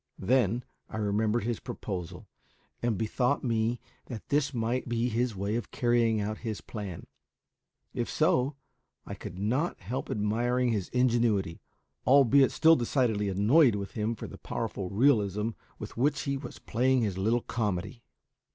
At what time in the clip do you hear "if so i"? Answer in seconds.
7.93-9.13